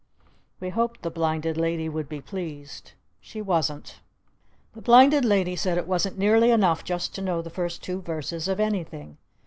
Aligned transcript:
We 0.59 0.69
hoped 0.69 1.03
the 1.03 1.11
Blinded 1.11 1.57
Lady 1.57 1.87
would 1.87 2.09
be 2.09 2.21
pleased. 2.21 2.93
She 3.19 3.39
wasn't! 3.39 3.99
The 4.73 4.81
Blinded 4.81 5.23
Lady 5.23 5.55
said 5.55 5.77
it 5.77 5.85
wasn't 5.85 6.17
nearly 6.17 6.49
enough 6.49 6.83
just 6.83 7.13
to 7.13 7.21
know 7.21 7.43
the 7.43 7.51
first 7.51 7.83
two 7.83 8.01
verses 8.01 8.47
of 8.47 8.59
anything! 8.59 9.17